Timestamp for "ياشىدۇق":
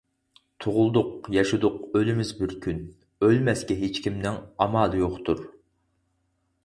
1.35-1.75